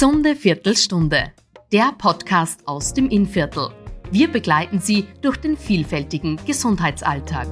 Gesunde 0.00 0.34
Viertelstunde, 0.34 1.30
der 1.74 1.92
Podcast 1.98 2.66
aus 2.66 2.94
dem 2.94 3.10
Innviertel. 3.10 3.68
Wir 4.10 4.32
begleiten 4.32 4.80
Sie 4.80 5.06
durch 5.20 5.36
den 5.36 5.58
vielfältigen 5.58 6.40
Gesundheitsalltag. 6.46 7.46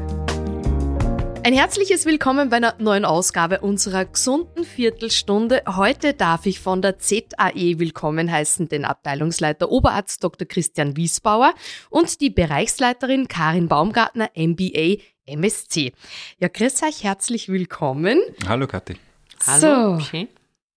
Ein 1.45 1.53
herzliches 1.53 2.07
Willkommen 2.07 2.49
bei 2.49 2.57
einer 2.57 2.75
neuen 2.79 3.05
Ausgabe 3.05 3.61
unserer 3.61 4.07
gesunden 4.07 4.65
Viertelstunde. 4.65 5.63
Heute 5.67 6.15
darf 6.15 6.47
ich 6.47 6.59
von 6.59 6.81
der 6.81 6.99
ZAE 6.99 7.79
willkommen 7.79 8.33
heißen 8.33 8.67
den 8.67 8.87
Abteilungsleiter 8.87 9.71
Oberarzt 9.71 10.25
Dr. 10.25 10.49
Christian 10.49 10.97
Wiesbauer 10.97 11.53
und 11.91 12.23
die 12.23 12.31
Bereichsleiterin 12.31 13.29
Karin 13.29 13.69
Baumgartner, 13.69 14.31
MBA, 14.35 15.03
MSc. 15.27 15.93
Ja, 16.39 16.49
grüß 16.49 16.83
euch, 16.85 17.05
herzlich 17.05 17.51
willkommen. 17.51 18.19
Hallo 18.47 18.67
Kathi. 18.67 18.97
Hallo. 19.47 20.01
So, 20.01 20.27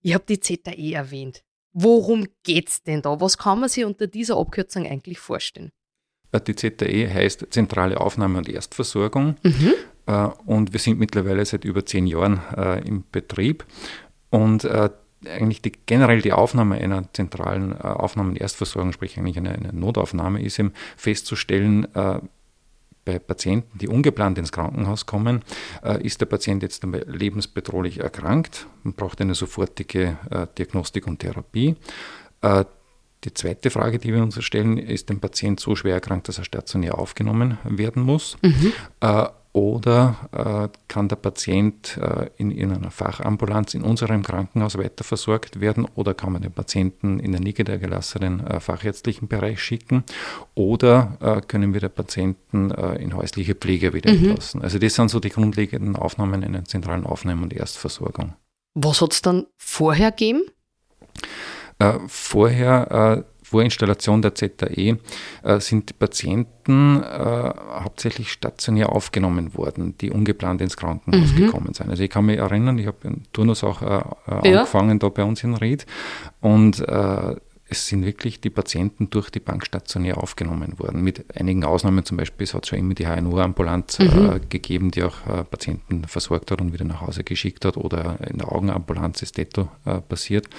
ich 0.02 0.14
habe 0.14 0.26
die 0.28 0.42
ZAE 0.42 0.96
erwähnt. 0.96 1.44
Worum 1.74 2.28
geht's 2.44 2.84
denn 2.84 3.02
da? 3.02 3.20
Was 3.22 3.38
kann 3.38 3.60
man 3.60 3.70
sich 3.70 3.86
unter 3.86 4.08
dieser 4.08 4.38
Abkürzung 4.38 4.86
eigentlich 4.86 5.20
vorstellen? 5.20 5.72
Äh, 6.32 6.42
die 6.42 6.56
ZAE 6.56 7.14
heißt 7.14 7.48
Zentrale 7.52 8.00
Aufnahme 8.00 8.40
und 8.40 8.50
Erstversorgung. 8.50 9.36
Mhm. 9.44 9.74
Äh, 10.08 10.30
und 10.46 10.74
wir 10.74 10.80
sind 10.80 11.00
mittlerweile 11.00 11.46
seit 11.46 11.66
über 11.66 11.86
zehn 11.86 12.08
Jahren 12.08 12.42
äh, 12.56 12.86
im 12.88 13.04
Betrieb. 13.12 13.66
Und 14.30 14.66
eigentlich 15.28 15.62
die, 15.62 15.74
generell 15.86 16.22
die 16.22 16.32
Aufnahme 16.32 16.76
einer 16.76 17.12
zentralen 17.12 17.78
Aufnahme- 17.82 18.30
und 18.30 18.38
Erstversorgung, 18.38 18.94
sprich 18.94 19.18
eigentlich 19.18 19.38
eine, 19.38 19.52
eine 19.52 19.74
Notaufnahme, 19.74 20.42
ist 20.42 20.58
eben 20.58 20.72
festzustellen, 20.96 21.86
bei 23.06 23.20
Patienten, 23.20 23.78
die 23.80 23.88
ungeplant 23.88 24.38
ins 24.38 24.52
Krankenhaus 24.52 25.06
kommen, 25.06 25.42
äh, 25.84 26.06
ist 26.06 26.22
der 26.22 26.28
Patient 26.28 26.62
jetzt 26.64 26.84
lebensbedrohlich 26.84 28.00
erkrankt 28.00 28.68
und 28.84 28.96
braucht 28.96 29.22
eine 29.22 29.36
sofortige 29.36 30.18
äh, 30.30 30.48
Diagnostik 30.58 31.08
und 31.08 31.20
Therapie. 31.20 31.76
Äh, 32.42 32.66
die 33.24 33.34
zweite 33.34 33.70
Frage, 33.70 34.00
die 34.00 34.14
wir 34.14 34.22
uns 34.24 34.44
stellen, 34.44 34.78
ist 34.78 35.10
der 35.10 35.16
Patient 35.16 35.60
so 35.60 35.76
schwer 35.76 35.94
erkrankt, 35.94 36.28
dass 36.28 36.40
er 36.40 36.44
stationär 36.44 36.98
aufgenommen 36.98 37.60
werden 37.64 38.02
muss? 38.02 38.38
Mhm. 38.42 38.74
Oder 39.54 40.16
äh, 40.32 40.78
kann 40.88 41.10
der 41.10 41.18
Patient 41.18 41.98
äh, 41.98 42.30
in, 42.38 42.52
in, 42.52 42.72
einer 42.72 42.90
Fachambulanz 42.90 43.74
in 43.74 43.82
unserem 43.82 44.24
Krankenhaus 44.24 44.78
weiter 44.78 45.04
versorgt 45.04 45.60
werden? 45.60 45.86
Oder 45.96 46.14
kann 46.14 46.32
man 46.32 46.42
den 46.42 46.54
Patienten 46.54 47.20
in 47.20 47.34
den 47.34 47.44
niedergelassenen 47.44 48.48
äh, 48.48 48.60
fachärztlichen 48.62 49.28
Bereich 49.28 49.62
schicken? 49.62 50.06
Oder 50.56 51.18
äh, 51.20 51.42
können 51.42 51.74
wir 51.74 51.82
den 51.82 51.92
Patienten 51.92 52.72
äh, 52.72 52.96
in 52.96 53.14
häusliche 53.14 53.54
Pflege 53.54 53.94
wieder 53.94 54.14
mhm. 54.14 54.30
entlassen? 54.30 54.62
Also 54.62 54.80
das 54.80 54.96
sind 54.96 55.10
so 55.10 55.20
die 55.20 55.30
grundlegenden 55.30 55.98
Aufnahmen 55.98 56.44
in 56.44 56.56
einer 56.56 56.64
zentralen 56.64 57.06
Aufnahme- 57.06 57.44
und 57.44 57.52
Erstversorgung. 57.52 58.36
Was 58.74 59.02
hat 59.02 59.12
es 59.12 59.22
dann 59.22 59.48
vorher 59.58 60.12
gegeben? 60.12 60.44
Äh, 61.80 62.00
vorher 62.08 63.26
vor 63.52 63.64
Installation 63.64 64.22
der 64.22 64.34
ZAE 64.34 64.98
äh, 65.44 65.60
sind 65.60 65.90
die 65.90 65.94
Patienten 65.94 67.04
äh, 67.04 67.54
hauptsächlich 67.84 68.32
stationär 68.32 68.94
aufgenommen 68.94 69.58
worden, 69.58 69.98
die 70.00 70.10
ungeplant 70.10 70.62
ins 70.62 70.78
Krankenhaus 70.78 71.34
mhm. 71.34 71.36
gekommen 71.36 71.74
sind. 71.74 71.90
Also 71.90 72.02
ich 72.02 72.10
kann 72.10 72.26
mich 72.26 72.38
erinnern, 72.38 72.78
ich 72.80 72.88
habe 72.88 72.98
einen 73.04 73.24
Turnus 73.34 73.66
auch 73.66 73.82
äh, 73.82 73.86
äh 73.86 74.52
ja. 74.52 74.60
angefangen 74.60 75.00
da 75.00 75.10
bei 75.10 75.24
uns 75.26 75.44
in 75.44 75.56
Ried 75.56 75.86
und 76.40 76.80
äh, 76.80 77.36
es 77.72 77.88
sind 77.88 78.04
wirklich 78.04 78.42
die 78.42 78.50
Patienten 78.50 79.10
durch 79.10 79.30
die 79.30 79.40
Bank 79.40 79.66
stationär 79.66 80.18
aufgenommen 80.18 80.78
worden. 80.78 81.02
Mit 81.04 81.38
einigen 81.38 81.64
Ausnahmen, 81.64 82.04
zum 82.04 82.18
Beispiel, 82.18 82.44
es 82.44 82.54
hat 82.54 82.68
schon 82.68 82.78
immer 82.78 82.96
die 82.96 83.08
HNO-Ambulanz 83.08 83.98
mhm. 83.98 84.30
äh, 84.30 84.40
gegeben, 84.50 84.92
die 84.92 85.04
auch 85.04 85.26
äh, 85.26 85.46
Patienten 85.46 86.04
versorgt 86.04 86.52
hat 86.52 86.60
und 86.60 86.74
wieder 86.74 86.84
nach 86.84 87.00
Hause 87.00 87.24
geschickt 87.24 87.64
hat 87.64 87.78
oder 87.78 88.18
in 88.30 88.40
der 88.40 88.52
Augenambulanz 88.52 89.22
ist 89.22 89.38
Detto 89.38 89.70
äh, 89.86 90.02
passiert. 90.02 90.50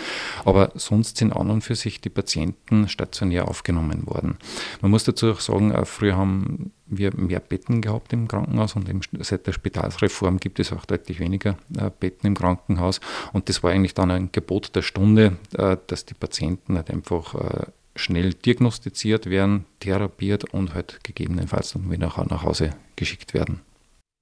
Aber 0.47 0.73
sonst 0.75 1.19
sind 1.19 1.37
an 1.37 1.51
und 1.51 1.61
für 1.61 1.75
sich 1.75 2.01
die 2.01 2.09
Patienten 2.09 2.89
stationär 2.89 3.47
aufgenommen 3.47 4.07
worden. 4.07 4.39
Man 4.81 4.91
muss 4.91 5.05
dazu 5.05 5.33
auch 5.33 5.41
sagen, 5.41 5.71
äh, 5.71 5.85
früher 5.85 6.17
haben 6.17 6.73
wir 6.99 7.15
mehr 7.17 7.41
Betten 7.41 7.81
gehabt 7.81 8.13
im 8.13 8.29
Krankenhaus 8.29 8.77
und 8.77 8.89
seit 9.21 9.47
der 9.47 9.53
Spitalsreform 9.53 10.39
gibt 10.39 10.59
es 10.61 10.73
auch 10.73 10.85
deutlich 10.85 11.21
weniger 11.21 11.57
äh, 11.77 11.91
Betten 11.99 12.27
im 12.27 12.35
Krankenhaus. 12.35 13.01
Und 13.33 13.49
das 13.49 13.63
war 13.63 13.71
eigentlich 13.71 13.95
dann 13.95 14.11
ein 14.11 14.31
Gebot 14.33 14.75
der 14.75 14.83
Stunde, 14.83 15.37
äh, 15.57 15.77
dass 15.87 16.05
die 16.05 16.15
Patienten 16.15 16.77
halt 16.77 16.91
einfach 16.91 17.35
äh, 17.35 17.67
schnell 17.97 18.35
diagnostiziert 18.35 19.27
werden, 19.27 19.67
therapiert 19.81 20.45
und 20.53 20.75
halt 20.75 21.01
gegebenenfalls 21.03 21.73
dann 21.73 21.91
wieder 21.91 22.07
nach 22.07 22.43
Hause 22.43 22.71
geschickt 22.97 23.35
werden. 23.35 23.61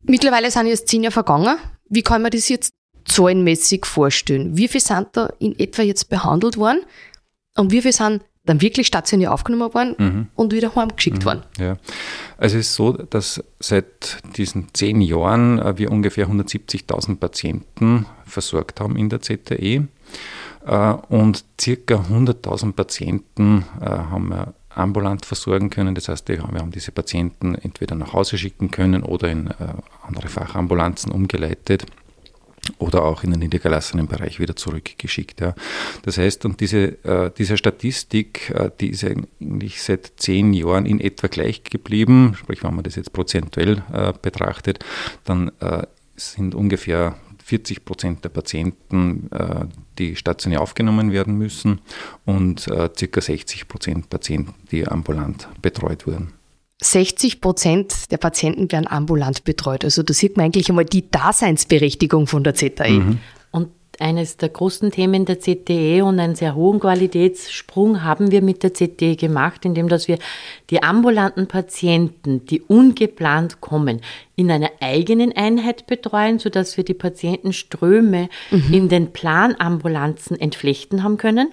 Mittlerweile 0.02 0.50
sind 0.50 0.66
jetzt 0.66 0.88
zehn 0.88 1.02
Jahre 1.02 1.12
vergangen. 1.12 1.56
Wie 1.88 2.02
kann 2.02 2.22
man 2.22 2.30
das 2.30 2.48
jetzt 2.48 2.72
zahlenmäßig 3.04 3.84
vorstellen? 3.86 4.56
Wie 4.56 4.68
viele 4.68 4.82
sind 4.82 5.08
da 5.12 5.32
in 5.38 5.58
etwa 5.58 5.82
jetzt 5.82 6.08
behandelt 6.08 6.56
worden 6.56 6.80
und 7.56 7.72
wie 7.72 7.82
viele 7.82 7.92
sind 7.92 8.22
dann 8.46 8.60
wirklich 8.60 8.86
stationär 8.86 9.32
aufgenommen 9.32 9.74
worden 9.74 9.94
mhm. 9.98 10.26
und 10.34 10.52
wieder 10.52 10.74
heimgeschickt 10.74 11.20
mhm. 11.20 11.24
worden. 11.24 11.42
Ja. 11.58 11.76
Also 12.38 12.56
es 12.58 12.68
ist 12.68 12.74
so, 12.74 12.92
dass 12.92 13.42
seit 13.58 14.18
diesen 14.36 14.68
zehn 14.72 15.00
Jahren 15.00 15.58
äh, 15.58 15.76
wir 15.76 15.90
ungefähr 15.90 16.28
170.000 16.28 17.16
Patienten 17.16 18.06
versorgt 18.24 18.80
haben 18.80 18.96
in 18.96 19.10
der 19.10 19.20
ZTE 19.20 19.86
äh, 20.66 20.92
und 21.08 21.44
circa 21.60 21.96
100.000 21.96 22.72
Patienten 22.72 23.64
äh, 23.80 23.84
haben 23.84 24.28
wir 24.30 24.54
ambulant 24.70 25.26
versorgen 25.26 25.68
können. 25.68 25.94
Das 25.94 26.08
heißt, 26.08 26.28
wir 26.28 26.42
haben 26.42 26.70
diese 26.70 26.92
Patienten 26.92 27.56
entweder 27.56 27.96
nach 27.96 28.12
Hause 28.12 28.38
schicken 28.38 28.70
können 28.70 29.02
oder 29.02 29.28
in 29.28 29.50
andere 30.06 30.28
Fachambulanzen 30.28 31.10
umgeleitet 31.10 31.86
oder 32.78 33.04
auch 33.04 33.24
in 33.24 33.30
den 33.30 33.40
niedergelassenen 33.40 34.06
Bereich 34.06 34.38
wieder 34.38 34.56
zurückgeschickt. 34.56 35.40
Ja. 35.40 35.54
Das 36.02 36.18
heißt, 36.18 36.44
und 36.44 36.60
diese, 36.60 37.04
äh, 37.04 37.30
diese 37.36 37.56
Statistik, 37.56 38.50
äh, 38.50 38.70
die 38.80 38.90
ist 38.90 39.04
eigentlich 39.04 39.82
seit 39.82 40.12
zehn 40.16 40.52
Jahren 40.52 40.86
in 40.86 41.00
etwa 41.00 41.28
gleich 41.28 41.64
geblieben, 41.64 42.34
sprich, 42.38 42.62
wenn 42.62 42.74
man 42.74 42.84
das 42.84 42.96
jetzt 42.96 43.12
prozentuell 43.12 43.82
äh, 43.92 44.12
betrachtet, 44.20 44.84
dann 45.24 45.50
äh, 45.60 45.86
sind 46.16 46.54
ungefähr 46.54 47.16
40 47.44 47.84
Prozent 47.84 48.24
der 48.24 48.28
Patienten, 48.28 49.28
äh, 49.32 49.66
die 49.98 50.14
stationär 50.14 50.60
aufgenommen 50.60 51.10
werden 51.10 51.36
müssen 51.36 51.80
und 52.24 52.68
äh, 52.68 52.90
circa 52.96 53.20
60 53.20 53.66
Prozent 53.66 54.08
Patienten, 54.08 54.54
die 54.70 54.86
ambulant 54.86 55.48
betreut 55.60 56.06
wurden. 56.06 56.32
60 56.82 57.40
Prozent 57.40 58.10
der 58.10 58.16
Patienten 58.16 58.72
werden 58.72 58.86
ambulant 58.86 59.44
betreut. 59.44 59.84
Also 59.84 60.02
da 60.02 60.14
sieht 60.14 60.36
man 60.36 60.46
eigentlich 60.46 60.68
einmal 60.70 60.86
die 60.86 61.10
Daseinsberechtigung 61.10 62.26
von 62.26 62.42
der 62.42 62.54
ZAE. 62.54 62.90
Mhm. 62.90 63.18
Und 63.50 63.68
eines 63.98 64.38
der 64.38 64.48
großen 64.48 64.90
Themen 64.90 65.26
der 65.26 65.40
ZTE 65.40 66.02
und 66.02 66.18
einen 66.18 66.34
sehr 66.34 66.54
hohen 66.54 66.80
Qualitätssprung 66.80 68.02
haben 68.02 68.30
wir 68.30 68.40
mit 68.40 68.62
der 68.62 68.72
ZTE 68.72 69.16
gemacht, 69.16 69.66
indem 69.66 69.88
dass 69.88 70.08
wir 70.08 70.18
die 70.70 70.82
ambulanten 70.82 71.46
Patienten, 71.46 72.46
die 72.46 72.62
ungeplant 72.62 73.60
kommen, 73.60 74.00
in 74.36 74.50
einer 74.50 74.70
eigenen 74.80 75.36
Einheit 75.36 75.86
betreuen, 75.86 76.38
sodass 76.38 76.78
wir 76.78 76.84
die 76.84 76.94
Patientenströme 76.94 78.30
mhm. 78.50 78.72
in 78.72 78.88
den 78.88 79.12
Planambulanzen 79.12 80.40
entflechten 80.40 81.02
haben 81.02 81.18
können 81.18 81.48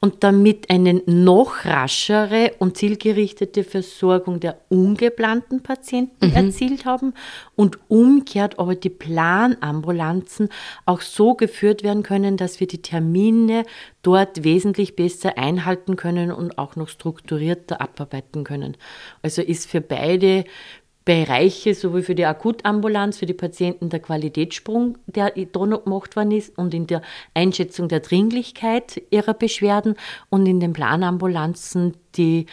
und 0.00 0.22
damit 0.22 0.70
eine 0.70 1.02
noch 1.06 1.64
raschere 1.64 2.52
und 2.58 2.76
zielgerichtete 2.76 3.64
Versorgung 3.64 4.40
der 4.40 4.58
ungeplanten 4.68 5.62
Patienten 5.62 6.28
mhm. 6.28 6.34
erzielt 6.34 6.84
haben 6.84 7.14
und 7.54 7.78
umgekehrt 7.88 8.58
aber 8.58 8.74
die 8.74 8.90
Planambulanzen 8.90 10.50
auch 10.84 11.00
so 11.00 11.34
geführt 11.34 11.82
werden 11.82 12.02
können, 12.02 12.36
dass 12.36 12.60
wir 12.60 12.66
die 12.66 12.82
Termine 12.82 13.64
dort 14.02 14.44
wesentlich 14.44 14.96
besser 14.96 15.38
einhalten 15.38 15.96
können 15.96 16.30
und 16.30 16.58
auch 16.58 16.76
noch 16.76 16.88
strukturierter 16.88 17.80
abarbeiten 17.80 18.44
können. 18.44 18.76
Also 19.22 19.42
ist 19.42 19.68
für 19.68 19.80
beide 19.80 20.44
Bereiche, 21.06 21.72
sowohl 21.72 22.02
für 22.02 22.16
die 22.16 22.26
Akutambulanz, 22.26 23.18
für 23.18 23.26
die 23.26 23.32
Patienten 23.32 23.88
der 23.88 24.00
Qualitätssprung, 24.00 24.98
der 25.06 25.30
da 25.30 25.64
noch 25.64 25.84
gemacht 25.84 26.16
worden 26.16 26.32
ist 26.32 26.58
und 26.58 26.74
in 26.74 26.88
der 26.88 27.00
Einschätzung 27.32 27.88
der 27.88 28.00
Dringlichkeit 28.00 29.00
ihrer 29.10 29.32
Beschwerden 29.32 29.94
und 30.30 30.46
in 30.46 30.58
den 30.58 30.72
Planambulanzen 30.72 31.96
die 32.16 32.46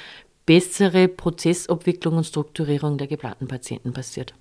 bessere 0.45 1.07
Prozessabwicklung 1.07 2.17
und 2.17 2.25
Strukturierung 2.25 2.99
der 2.99 3.07
geplanten 3.07 3.47
Patienten 3.47 3.91
passiert. 3.91 4.35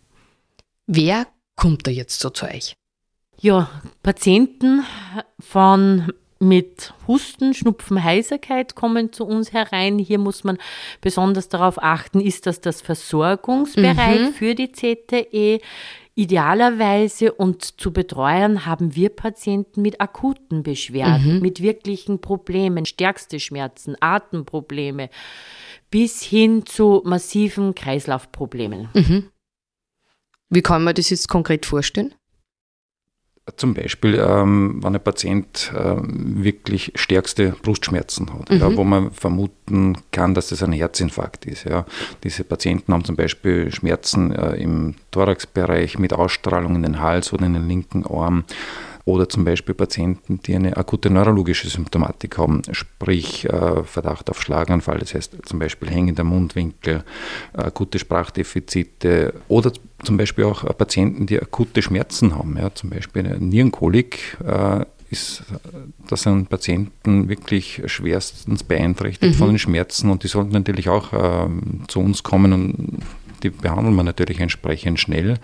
Wer 0.87 1.27
kommt 1.57 1.87
da 1.87 1.91
jetzt 1.91 2.21
so 2.21 2.29
zu 2.29 2.45
euch? 2.45 2.75
Ja, 3.41 3.71
Patienten 4.03 4.85
von 5.41 6.13
mit 6.43 6.93
Husten, 7.07 7.55
Schnupfen, 7.55 8.03
Heiserkeit 8.03 8.75
kommen 8.75 9.13
zu 9.13 9.25
uns 9.25 9.53
herein. 9.53 9.99
Hier 9.99 10.19
muss 10.19 10.43
man 10.43 10.59
besonders 11.01 11.49
darauf 11.49 11.81
achten, 11.81 12.21
ist 12.21 12.47
das 12.47 12.61
das 12.61 12.83
Versorgungsbereich 12.83 14.21
mhm. 14.21 14.33
für 14.33 14.55
die 14.55 14.73
ZTE? 14.73 15.61
Idealerweise 16.15 17.33
und 17.33 17.81
zu 17.81 17.91
betreuen 17.93 18.67
haben 18.67 18.95
wir 18.95 19.09
Patienten 19.09 19.81
mit 19.81 20.01
akuten 20.01 20.63
Beschwerden, 20.63 21.37
mhm. 21.37 21.41
mit 21.41 21.63
wirklichen 21.63 22.21
Problemen, 22.21 22.85
stärkste 22.85 23.41
Schmerzen, 23.41 23.97
Atemprobleme 24.01 25.09
bis 25.91 26.23
hin 26.23 26.67
zu 26.67 27.03
massiven 27.05 27.75
Kreislaufproblemen. 27.75 28.89
Mhm. 28.93 29.31
Wie 30.51 30.63
kann 30.63 30.85
man 30.85 30.95
das 30.95 31.09
jetzt 31.09 31.29
konkret 31.29 31.65
vorstellen? 31.65 32.15
Zum 33.57 33.75
Beispiel, 33.75 34.15
ähm, 34.25 34.79
wenn 34.85 34.95
ein 34.95 35.03
Patient 35.03 35.73
ähm, 35.77 36.45
wirklich 36.45 36.93
stärkste 36.95 37.57
Brustschmerzen 37.63 38.33
hat, 38.33 38.51
mhm. 38.51 38.59
ja, 38.59 38.77
wo 38.77 38.85
man 38.85 39.11
vermuten 39.11 39.99
kann, 40.13 40.35
dass 40.35 40.51
das 40.51 40.63
ein 40.63 40.71
Herzinfarkt 40.71 41.47
ist. 41.47 41.65
Ja. 41.65 41.85
Diese 42.23 42.45
Patienten 42.45 42.93
haben 42.93 43.05
zum 43.05 43.17
Beispiel 43.17 43.73
Schmerzen 43.73 44.33
äh, 44.33 44.55
im 44.55 44.95
Thoraxbereich 45.11 45.99
mit 45.99 46.13
Ausstrahlung 46.13 46.77
in 46.77 46.85
den 46.85 47.01
Hals 47.01 47.33
oder 47.33 47.47
in 47.47 47.55
den 47.55 47.67
linken 47.67 48.07
Arm 48.07 48.45
oder 49.05 49.29
zum 49.29 49.45
Beispiel 49.45 49.75
Patienten, 49.75 50.41
die 50.43 50.55
eine 50.55 50.77
akute 50.77 51.11
neurologische 51.11 51.69
Symptomatik 51.69 52.39
haben, 52.39 52.63
sprich 52.73 53.45
äh, 53.47 53.83
Verdacht 53.85 54.31
auf 54.31 54.41
Schlaganfall, 54.41 54.99
das 54.99 55.15
heißt 55.15 55.37
zum 55.45 55.59
Beispiel 55.59 55.91
hängender 55.91 56.25
Mundwinkel, 56.25 57.05
akute 57.53 57.99
Sprachdefizite 57.99 59.35
oder 59.49 59.73
zum 60.05 60.17
Beispiel 60.17 60.45
auch 60.45 60.65
äh, 60.65 60.73
Patienten, 60.73 61.27
die 61.27 61.41
akute 61.41 61.83
Schmerzen 61.83 62.37
haben, 62.37 62.57
ja, 62.57 62.73
zum 62.75 62.91
Beispiel 62.91 63.27
eine 63.27 63.39
Nierenkolik. 63.39 64.39
Äh, 64.45 64.85
ist, 65.13 65.45
das 66.09 66.23
sind 66.23 66.49
Patienten 66.49 67.29
wirklich 67.29 67.83
schwerstens 67.85 68.65
beeinträchtigt 68.65 69.35
mhm. 69.35 69.39
von 69.39 69.49
den 69.49 69.59
Schmerzen 69.59 70.11
und 70.11 70.25
die 70.25 70.29
sollten 70.29 70.53
natürlich 70.53 70.89
auch 70.89 71.13
äh, 71.13 71.49
zu 71.87 72.01
uns 72.01 72.23
kommen 72.23 72.53
und 72.55 73.03
die 73.43 73.51
behandeln 73.51 73.95
wir 73.95 74.03
natürlich 74.03 74.41
entsprechend 74.41 75.01
schnell. 75.01 75.39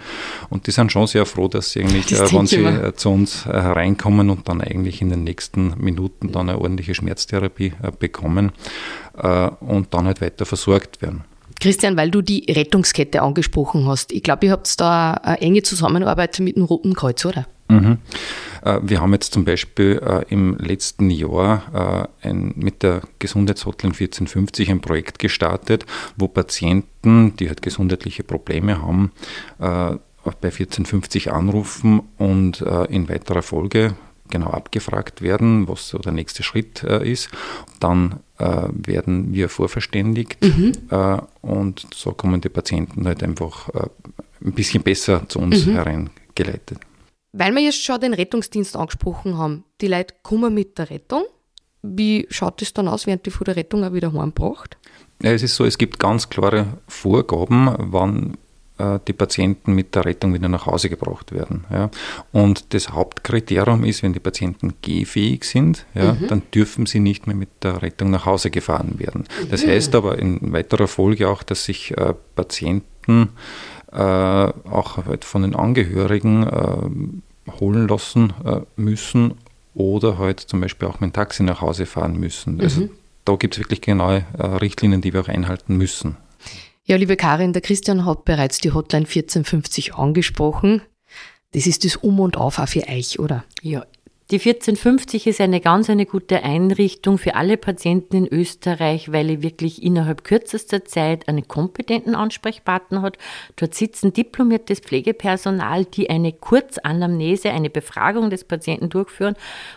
Und 0.50 0.66
die 0.66 0.70
sind 0.70 0.92
schon 0.92 1.06
sehr 1.06 1.26
froh, 1.26 1.48
dass 1.48 1.72
sie 1.72 1.80
eigentlich, 1.80 2.12
äh, 2.12 2.32
wenn 2.32 2.46
sie 2.46 2.64
äh, 2.64 2.94
zu 2.94 3.10
uns 3.10 3.46
äh, 3.46 3.50
hereinkommen 3.50 4.30
und 4.30 4.48
dann 4.48 4.60
eigentlich 4.60 5.02
in 5.02 5.10
den 5.10 5.24
nächsten 5.24 5.74
Minuten 5.78 6.32
dann 6.32 6.48
eine 6.48 6.58
ordentliche 6.58 6.94
Schmerztherapie 6.94 7.72
bekommen 7.98 8.52
und 9.60 9.94
dann 9.94 10.06
halt 10.06 10.20
weiter 10.20 10.46
versorgt 10.46 11.02
werden. 11.02 11.24
Christian, 11.60 11.96
weil 11.96 12.10
du 12.10 12.22
die 12.22 12.46
Rettungskette 12.48 13.20
angesprochen 13.20 13.86
hast, 13.86 14.12
ich 14.12 14.22
glaube, 14.22 14.46
ihr 14.46 14.52
habt 14.52 14.80
da 14.80 15.14
eine 15.14 15.40
enge 15.40 15.62
Zusammenarbeit 15.62 16.38
mit 16.38 16.56
dem 16.56 16.62
Roten 16.62 16.94
Kreuz, 16.94 17.24
oder? 17.24 17.46
Mhm. 17.68 17.98
Äh, 18.62 18.80
wir 18.82 19.00
haben 19.00 19.12
jetzt 19.12 19.32
zum 19.32 19.44
Beispiel 19.44 20.00
äh, 20.04 20.24
im 20.32 20.56
letzten 20.58 21.10
Jahr 21.10 22.08
äh, 22.22 22.28
ein, 22.28 22.52
mit 22.56 22.82
der 22.82 23.02
Gesundheitshotline 23.18 23.92
1450 23.92 24.70
ein 24.70 24.80
Projekt 24.80 25.18
gestartet, 25.18 25.86
wo 26.16 26.28
Patienten, 26.28 27.36
die 27.36 27.48
halt 27.48 27.62
gesundheitliche 27.62 28.22
Probleme 28.22 28.82
haben, 28.82 29.12
bei 29.58 29.98
1450 30.48 31.32
anrufen 31.32 32.02
und 32.16 32.60
in 32.60 33.08
weiterer 33.08 33.42
Folge 33.42 33.94
genau 34.28 34.50
abgefragt 34.50 35.22
werden, 35.22 35.68
was 35.68 35.88
so 35.88 35.98
der 35.98 36.12
nächste 36.12 36.42
Schritt 36.42 36.82
ist. 36.82 37.30
Dann 37.80 38.20
werden 38.38 39.32
wir 39.32 39.48
vorverständigt 39.48 40.38
mhm. 40.42 40.72
und 41.40 41.86
so 41.94 42.12
kommen 42.12 42.40
die 42.40 42.48
Patienten 42.48 43.06
halt 43.06 43.22
einfach 43.22 43.68
ein 44.44 44.52
bisschen 44.52 44.82
besser 44.82 45.28
zu 45.28 45.38
uns 45.38 45.66
mhm. 45.66 45.72
hereingeleitet. 45.72 46.78
Weil 47.32 47.54
wir 47.54 47.62
jetzt 47.62 47.82
schon 47.82 48.00
den 48.00 48.14
Rettungsdienst 48.14 48.76
angesprochen 48.76 49.36
haben, 49.36 49.64
die 49.80 49.88
Leute 49.88 50.14
kommen 50.22 50.54
mit 50.54 50.78
der 50.78 50.90
Rettung. 50.90 51.24
Wie 51.82 52.26
schaut 52.30 52.60
es 52.62 52.72
dann 52.72 52.88
aus, 52.88 53.06
während 53.06 53.26
die 53.26 53.30
von 53.30 53.44
der 53.44 53.56
Rettung 53.56 53.84
auch 53.84 53.92
wieder 53.92 54.12
heimgebracht? 54.12 54.76
Ja, 55.22 55.32
es 55.32 55.42
ist 55.42 55.56
so, 55.56 55.64
es 55.64 55.78
gibt 55.78 55.98
ganz 55.98 56.28
klare 56.28 56.78
Vorgaben, 56.86 57.74
wann 57.78 58.36
äh, 58.78 58.98
die 59.06 59.12
Patienten 59.12 59.74
mit 59.74 59.94
der 59.94 60.04
Rettung 60.04 60.32
wieder 60.34 60.48
nach 60.48 60.66
Hause 60.66 60.88
gebracht 60.88 61.32
werden. 61.32 61.64
Ja. 61.70 61.90
Und 62.32 62.72
das 62.72 62.90
Hauptkriterium 62.90 63.84
ist, 63.84 64.02
wenn 64.02 64.12
die 64.12 64.20
Patienten 64.20 64.74
gehfähig 64.82 65.44
sind, 65.44 65.86
ja, 65.94 66.14
mhm. 66.14 66.28
dann 66.28 66.42
dürfen 66.54 66.86
sie 66.86 67.00
nicht 67.00 67.26
mehr 67.26 67.36
mit 67.36 67.48
der 67.62 67.82
Rettung 67.82 68.10
nach 68.10 68.26
Hause 68.26 68.50
gefahren 68.50 68.98
werden. 68.98 69.24
Das 69.50 69.64
mhm. 69.64 69.70
heißt 69.70 69.94
aber 69.94 70.18
in 70.18 70.52
weiterer 70.52 70.88
Folge 70.88 71.28
auch, 71.28 71.42
dass 71.42 71.64
sich 71.64 71.96
äh, 71.96 72.14
Patienten 72.36 73.30
auch 73.96 74.98
halt 75.06 75.24
von 75.24 75.42
den 75.42 75.56
Angehörigen 75.56 76.46
äh, 76.46 77.50
holen 77.60 77.88
lassen 77.88 78.32
äh, 78.44 78.60
müssen 78.76 79.34
oder 79.74 80.18
halt 80.18 80.40
zum 80.40 80.60
Beispiel 80.60 80.88
auch 80.88 81.00
mit 81.00 81.10
dem 81.10 81.12
Taxi 81.12 81.42
nach 81.42 81.60
Hause 81.60 81.86
fahren 81.86 82.18
müssen. 82.18 82.60
Also 82.60 82.82
mhm. 82.82 82.90
da 83.24 83.36
gibt 83.36 83.54
es 83.54 83.60
wirklich 83.60 83.80
genaue 83.80 84.24
äh, 84.36 84.44
Richtlinien, 84.44 85.00
die 85.00 85.12
wir 85.12 85.20
auch 85.20 85.28
einhalten 85.28 85.76
müssen. 85.76 86.16
Ja, 86.84 86.96
liebe 86.96 87.16
Karin, 87.16 87.52
der 87.52 87.62
Christian 87.62 88.04
hat 88.04 88.24
bereits 88.24 88.58
die 88.58 88.72
Hotline 88.72 89.04
1450 89.04 89.94
angesprochen. 89.94 90.82
Das 91.52 91.66
ist 91.66 91.84
das 91.84 91.96
Um 91.96 92.20
und 92.20 92.36
Auf 92.36 92.58
auch 92.58 92.68
für 92.68 92.86
euch, 92.88 93.18
oder? 93.18 93.44
Ja, 93.62 93.84
die 94.30 94.36
1450 94.36 95.26
ist 95.26 95.40
eine 95.40 95.58
ganz 95.62 95.88
eine 95.88 96.04
gute 96.04 96.42
Einrichtung 96.42 97.16
für 97.16 97.34
alle 97.34 97.56
Patienten 97.56 98.14
in 98.14 98.28
Österreich, 98.28 99.10
weil 99.10 99.26
sie 99.26 99.42
wirklich 99.42 99.82
innerhalb 99.82 100.22
kürzester 100.22 100.84
Zeit 100.84 101.28
einen 101.28 101.48
kompetenten 101.48 102.14
Ansprechpartner 102.14 103.00
hat. 103.00 103.16
Dort 103.56 103.74
sitzen 103.74 104.12
diplomiertes 104.12 104.80
Pflegepersonal, 104.80 105.86
die 105.86 106.10
eine 106.10 106.34
Kurzanamnese, 106.34 107.50
eine 107.52 107.70
Befragung 107.70 108.28
des 108.28 108.44
Patienten 108.44 108.90
durchführen 108.90 109.34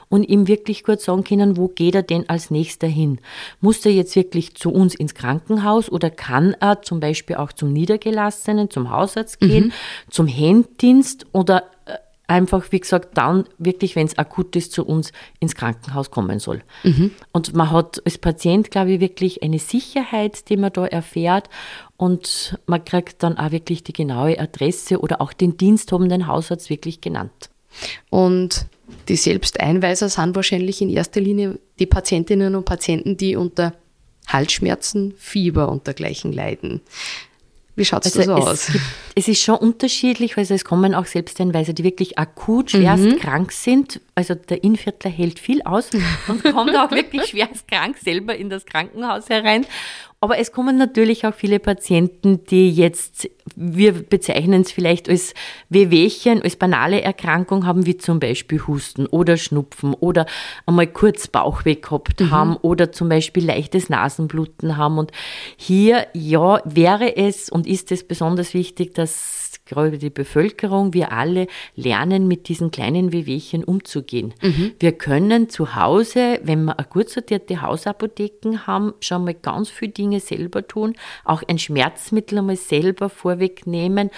und 0.09 0.23
ihm 0.23 0.49
wirklich 0.49 0.83
kurz 0.83 1.05
sagen 1.05 1.23
können, 1.23 1.55
wo 1.55 1.69
geht 1.69 1.95
er 1.95 2.03
denn 2.03 2.27
als 2.27 2.51
nächster 2.51 2.87
hin? 2.87 3.19
Muss 3.61 3.85
er 3.85 3.93
jetzt 3.93 4.17
wirklich 4.17 4.55
zu 4.55 4.69
uns 4.73 4.95
ins 4.95 5.15
Krankenhaus 5.15 5.89
oder 5.89 6.09
kann 6.09 6.57
er 6.59 6.81
zum 6.81 6.99
Beispiel 6.99 7.37
auch 7.37 7.53
zum 7.53 7.71
Niedergelassenen, 7.71 8.69
zum 8.69 8.89
Hausarzt 8.89 9.39
gehen, 9.39 9.67
mhm. 9.67 9.71
zum 10.09 10.27
Händdienst 10.27 11.25
oder 11.31 11.63
einfach, 12.31 12.71
wie 12.71 12.79
gesagt, 12.79 13.17
dann 13.17 13.45
wirklich, 13.57 13.95
wenn 13.95 14.07
es 14.07 14.17
akut 14.17 14.55
ist, 14.55 14.71
zu 14.71 14.85
uns 14.85 15.11
ins 15.39 15.55
Krankenhaus 15.55 16.11
kommen 16.11 16.39
soll. 16.39 16.63
Mhm. 16.83 17.11
Und 17.31 17.53
man 17.53 17.71
hat 17.71 18.01
als 18.05 18.17
Patient, 18.17 18.71
glaube 18.71 18.93
ich, 18.93 18.99
wirklich 18.99 19.43
eine 19.43 19.59
Sicherheit, 19.59 20.49
die 20.49 20.57
man 20.57 20.73
da 20.73 20.85
erfährt. 20.85 21.49
Und 21.97 22.57
man 22.65 22.83
kriegt 22.83 23.21
dann 23.23 23.37
auch 23.37 23.51
wirklich 23.51 23.83
die 23.83 23.93
genaue 23.93 24.39
Adresse 24.39 24.99
oder 24.99 25.21
auch 25.21 25.33
den 25.33 25.57
diensthabenden 25.57 26.27
Hausarzt 26.27 26.69
wirklich 26.69 27.01
genannt. 27.01 27.49
Und 28.09 28.65
die 29.07 29.15
Selbsteinweiser 29.15 30.09
sind 30.09 30.35
wahrscheinlich 30.35 30.81
in 30.81 30.89
erster 30.89 31.21
Linie 31.21 31.59
die 31.79 31.85
Patientinnen 31.85 32.55
und 32.55 32.65
Patienten, 32.65 33.17
die 33.17 33.35
unter 33.35 33.73
Halsschmerzen, 34.27 35.13
Fieber 35.17 35.69
und 35.69 35.87
dergleichen 35.87 36.31
leiden. 36.31 36.81
Wie 37.75 37.85
schaut 37.85 38.05
also 38.05 38.21
so 38.21 38.33
aus? 38.33 38.67
Gibt, 38.67 38.83
es 39.15 39.27
ist 39.27 39.41
schon 39.41 39.55
unterschiedlich, 39.55 40.37
also 40.37 40.53
es 40.53 40.65
kommen 40.65 40.93
auch 40.93 41.05
Selbsteinweise, 41.05 41.73
die 41.73 41.83
wirklich 41.83 42.17
akut 42.19 42.71
schwerst 42.71 43.03
mhm. 43.03 43.19
krank 43.19 43.51
sind. 43.51 44.01
Also 44.13 44.35
der 44.35 44.63
Inviertler 44.63 45.09
hält 45.09 45.39
viel 45.39 45.61
aus 45.63 45.89
und 46.27 46.43
kommt 46.43 46.75
auch 46.75 46.91
wirklich 46.91 47.29
schwerst 47.29 47.67
krank 47.67 47.97
selber 47.97 48.35
in 48.35 48.49
das 48.49 48.65
Krankenhaus 48.65 49.29
herein. 49.29 49.65
Aber 50.23 50.37
es 50.37 50.51
kommen 50.51 50.77
natürlich 50.77 51.25
auch 51.25 51.33
viele 51.33 51.59
Patienten, 51.59 52.45
die 52.45 52.69
jetzt, 52.69 53.27
wir 53.55 53.91
bezeichnen 53.91 54.61
es 54.61 54.71
vielleicht 54.71 55.09
als 55.09 55.33
Wehwehchen, 55.69 56.43
als 56.43 56.57
banale 56.57 57.01
Erkrankung 57.01 57.65
haben, 57.65 57.87
wie 57.87 57.97
zum 57.97 58.19
Beispiel 58.19 58.61
Husten 58.67 59.07
oder 59.07 59.35
Schnupfen 59.35 59.95
oder 59.95 60.27
einmal 60.67 60.85
kurz 60.85 61.27
Bauchweh 61.27 61.73
gehabt 61.73 62.19
mhm. 62.19 62.29
haben 62.29 62.55
oder 62.57 62.91
zum 62.91 63.09
Beispiel 63.09 63.43
leichtes 63.43 63.89
Nasenbluten 63.89 64.77
haben. 64.77 64.99
Und 64.99 65.11
hier, 65.57 66.05
ja, 66.13 66.61
wäre 66.65 67.17
es 67.17 67.49
und 67.49 67.65
ist 67.65 67.91
es 67.91 68.07
besonders 68.07 68.53
wichtig, 68.53 68.93
dass 68.93 69.50
gerade 69.71 69.97
die 69.97 70.09
Bevölkerung, 70.09 70.93
wir 70.93 71.11
alle 71.11 71.47
lernen, 71.75 72.27
mit 72.27 72.49
diesen 72.49 72.71
kleinen 72.71 73.11
Wehwehchen 73.11 73.63
umzugehen. 73.63 74.33
Mhm. 74.41 74.73
Wir 74.79 74.91
können 74.91 75.49
zu 75.49 75.75
Hause, 75.75 76.39
wenn 76.43 76.65
wir 76.65 76.77
eine 76.77 76.87
gut 76.87 77.09
sortierte 77.09 77.61
Hausapotheken 77.61 78.67
haben, 78.67 78.93
schon 78.99 79.23
mal 79.23 79.33
ganz 79.33 79.69
viele 79.69 79.93
Dinge 79.93 80.19
selber 80.19 80.67
tun, 80.67 80.95
auch 81.23 81.43
ein 81.47 81.57
Schmerzmittel 81.57 82.39
einmal 82.39 82.57
selber 82.57 83.09
vorwegnehmen 83.09 84.09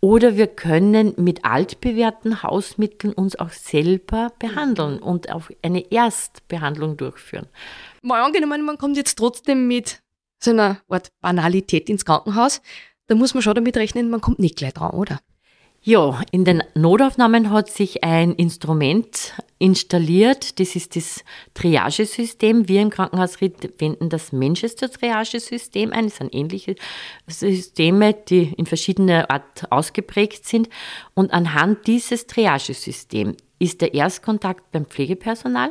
oder 0.00 0.36
wir 0.36 0.46
können 0.46 1.14
mit 1.16 1.44
altbewährten 1.44 2.42
Hausmitteln 2.42 3.12
uns 3.12 3.36
auch 3.36 3.50
selber 3.50 4.32
behandeln 4.38 4.98
und 5.00 5.30
auch 5.30 5.50
eine 5.62 5.90
Erstbehandlung 5.90 6.96
durchführen. 6.96 7.46
Mal 8.02 8.22
angenommen, 8.22 8.64
man 8.64 8.78
kommt 8.78 8.96
jetzt 8.96 9.16
trotzdem 9.16 9.66
mit 9.66 10.00
so 10.42 10.52
einer 10.52 10.80
Art 10.88 11.08
Banalität 11.20 11.90
ins 11.90 12.04
Krankenhaus 12.04 12.62
da 13.10 13.16
muss 13.16 13.34
man 13.34 13.42
schon 13.42 13.56
damit 13.56 13.76
rechnen, 13.76 14.08
man 14.08 14.20
kommt 14.20 14.38
nicht 14.38 14.56
gleich 14.56 14.72
dran, 14.72 14.92
oder? 14.92 15.18
Ja, 15.82 16.20
in 16.30 16.44
den 16.44 16.62
Notaufnahmen 16.74 17.50
hat 17.50 17.68
sich 17.68 18.04
ein 18.04 18.34
Instrument 18.34 19.34
installiert. 19.58 20.60
Das 20.60 20.76
ist 20.76 20.94
das 20.94 21.24
Triagesystem. 21.54 22.68
Wir 22.68 22.82
im 22.82 22.90
Krankenhaus 22.90 23.40
wenden 23.40 24.10
das 24.10 24.30
Manchester-Triagesystem 24.30 25.90
ein. 25.92 26.04
Das 26.04 26.16
sind 26.18 26.34
ähnliche 26.34 26.76
Systeme, 27.26 28.14
die 28.14 28.52
in 28.56 28.66
verschiedener 28.66 29.28
Art 29.30 29.72
ausgeprägt 29.72 30.46
sind. 30.46 30.68
Und 31.14 31.32
anhand 31.32 31.86
dieses 31.88 32.26
Triagesystems 32.26 33.38
ist 33.60 33.82
der 33.82 33.94
Erstkontakt 33.94 34.72
beim 34.72 34.86
Pflegepersonal. 34.86 35.70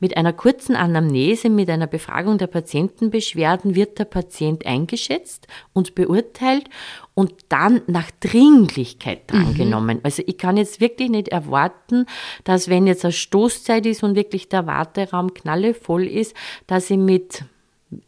Mit 0.00 0.16
einer 0.16 0.32
kurzen 0.32 0.74
Anamnese, 0.74 1.48
mit 1.48 1.70
einer 1.70 1.86
Befragung 1.86 2.36
der 2.36 2.48
Patientenbeschwerden 2.48 3.76
wird 3.76 3.98
der 4.00 4.06
Patient 4.06 4.66
eingeschätzt 4.66 5.46
und 5.72 5.94
beurteilt 5.94 6.68
und 7.14 7.32
dann 7.48 7.80
nach 7.86 8.10
Dringlichkeit 8.20 9.22
drangenommen. 9.28 9.98
Mhm. 9.98 10.02
Also 10.02 10.22
ich 10.26 10.36
kann 10.36 10.56
jetzt 10.56 10.80
wirklich 10.80 11.10
nicht 11.10 11.28
erwarten, 11.28 12.06
dass 12.42 12.68
wenn 12.68 12.88
jetzt 12.88 13.04
eine 13.04 13.12
Stoßzeit 13.12 13.86
ist 13.86 14.02
und 14.02 14.16
wirklich 14.16 14.48
der 14.48 14.66
Warteraum 14.66 15.32
knallevoll 15.32 16.08
ist, 16.08 16.34
dass 16.66 16.90
ich 16.90 16.98
mit 16.98 17.44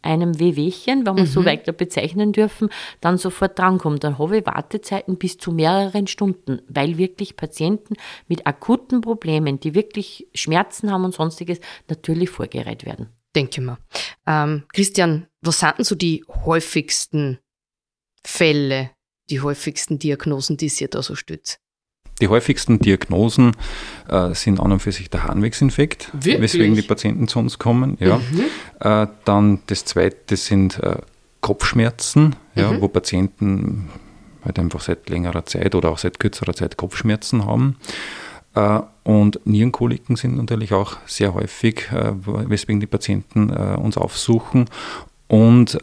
einem 0.01 0.39
Wehwehchen, 0.39 1.05
wenn 1.05 1.15
wir 1.15 1.23
mhm. 1.23 1.27
so 1.27 1.45
weiter 1.45 1.71
bezeichnen 1.71 2.31
dürfen, 2.31 2.69
dann 2.99 3.17
sofort 3.17 3.57
drankommt. 3.57 4.03
Dann 4.03 4.19
habe 4.19 4.39
ich 4.39 4.45
Wartezeiten 4.45 5.17
bis 5.17 5.37
zu 5.37 5.51
mehreren 5.51 6.07
Stunden, 6.07 6.61
weil 6.67 6.97
wirklich 6.97 7.35
Patienten 7.35 7.95
mit 8.27 8.47
akuten 8.47 9.01
Problemen, 9.01 9.59
die 9.59 9.73
wirklich 9.73 10.27
Schmerzen 10.33 10.91
haben 10.91 11.05
und 11.05 11.13
sonstiges, 11.13 11.59
natürlich 11.87 12.29
vorgereiht 12.29 12.85
werden. 12.85 13.09
Denke 13.35 13.61
mal. 13.61 13.77
Ähm, 14.27 14.63
Christian, 14.73 15.27
was 15.41 15.59
sind 15.59 15.77
denn 15.77 15.85
so 15.85 15.95
die 15.95 16.25
häufigsten 16.27 17.39
Fälle, 18.25 18.91
die 19.29 19.39
häufigsten 19.39 19.99
Diagnosen, 19.99 20.57
die 20.57 20.69
Sie 20.69 20.87
da 20.87 21.01
so 21.01 21.15
stützt? 21.15 21.60
Die 22.21 22.27
häufigsten 22.27 22.79
Diagnosen 22.79 23.51
äh, 24.07 24.33
sind 24.33 24.59
an 24.59 24.71
und 24.71 24.79
für 24.79 24.91
sich 24.91 25.09
der 25.09 25.23
Harnwegsinfekt, 25.23 26.11
Wirklich? 26.13 26.41
weswegen 26.41 26.75
die 26.75 26.83
Patienten 26.83 27.27
zu 27.27 27.39
uns 27.39 27.59
kommen. 27.59 27.97
Ja. 27.99 28.17
Mhm. 28.17 28.43
Äh, 28.79 29.07
dann 29.25 29.59
das 29.67 29.85
zweite 29.85 30.37
sind 30.37 30.79
äh, 30.79 30.97
Kopfschmerzen, 31.41 32.35
ja, 32.55 32.71
mhm. 32.71 32.81
wo 32.81 32.87
Patienten 32.87 33.89
halt 34.45 34.59
einfach 34.59 34.81
seit 34.81 35.09
längerer 35.09 35.45
Zeit 35.45 35.75
oder 35.75 35.89
auch 35.89 35.97
seit 35.97 36.19
kürzerer 36.19 36.53
Zeit 36.53 36.77
Kopfschmerzen 36.77 37.45
haben. 37.45 37.77
Äh, 38.53 38.79
und 39.03 39.39
Nierenkoliken 39.45 40.15
sind 40.15 40.37
natürlich 40.37 40.73
auch 40.73 40.97
sehr 41.07 41.33
häufig, 41.33 41.89
äh, 41.91 42.13
weswegen 42.25 42.79
die 42.79 42.87
Patienten 42.87 43.49
äh, 43.49 43.77
uns 43.79 43.97
aufsuchen. 43.97 44.65
Und 45.27 45.79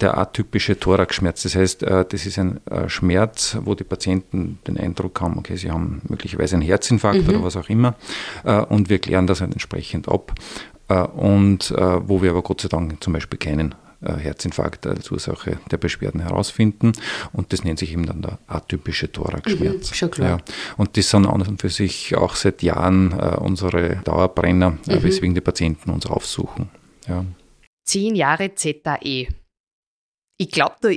der 0.00 0.18
atypische 0.18 0.78
Thoraxschmerz. 0.78 1.42
Das 1.42 1.54
heißt, 1.54 1.82
äh, 1.82 2.04
das 2.08 2.26
ist 2.26 2.38
ein 2.38 2.64
äh, 2.66 2.88
Schmerz, 2.88 3.56
wo 3.62 3.74
die 3.74 3.84
Patienten 3.84 4.58
den 4.66 4.78
Eindruck 4.78 5.20
haben, 5.20 5.38
okay, 5.38 5.56
sie 5.56 5.70
haben 5.70 6.02
möglicherweise 6.08 6.56
einen 6.56 6.62
Herzinfarkt 6.62 7.22
mhm. 7.22 7.28
oder 7.28 7.44
was 7.44 7.56
auch 7.56 7.68
immer 7.68 7.94
äh, 8.44 8.60
und 8.60 8.88
wir 8.88 8.98
klären 8.98 9.26
das 9.26 9.40
halt 9.40 9.52
entsprechend 9.52 10.08
ab 10.08 10.34
und 11.14 11.70
wo 11.70 12.20
wir 12.20 12.32
aber 12.32 12.42
Gott 12.42 12.60
sei 12.60 12.68
Dank 12.68 13.02
zum 13.02 13.14
Beispiel 13.14 13.38
keinen 13.38 13.74
Herzinfarkt 14.02 14.86
als 14.86 15.10
Ursache 15.10 15.58
der 15.70 15.78
Beschwerden 15.78 16.20
herausfinden. 16.20 16.92
Und 17.32 17.54
das 17.54 17.64
nennt 17.64 17.78
sich 17.78 17.92
eben 17.92 18.04
dann 18.04 18.20
der 18.20 18.38
atypische 18.46 19.10
Thoraxschmerz. 19.10 19.90
Mhm, 19.90 19.94
schon 19.94 20.10
klar. 20.10 20.28
Ja. 20.28 20.38
Und 20.76 20.98
das 20.98 21.08
sind 21.08 21.24
an 21.24 21.40
und 21.40 21.62
für 21.62 21.70
sich 21.70 22.14
auch 22.14 22.34
seit 22.34 22.62
Jahren 22.62 23.18
äh, 23.18 23.36
unsere 23.36 24.02
Dauerbrenner, 24.04 24.70
mhm. 24.70 24.78
äh, 24.88 25.02
weswegen 25.02 25.34
die 25.34 25.40
Patienten 25.40 25.90
uns 25.90 26.04
aufsuchen. 26.04 26.68
Ja. 27.08 27.24
Zehn 27.84 28.14
Jahre 28.14 28.54
ZAE. 28.54 29.28
Ich 30.42 30.50
glaube, 30.50 30.74
da 30.80 30.88